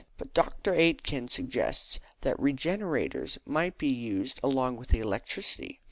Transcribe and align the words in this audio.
But 0.17 0.33
Dr. 0.33 0.73
Aitken 0.73 1.27
suggests 1.27 1.99
that 2.21 2.39
regenerators 2.39 3.37
might 3.45 3.77
be 3.77 3.87
used 3.93 4.39
along 4.41 4.77
with 4.77 4.87
the 4.87 4.99
electricity. 4.99 5.79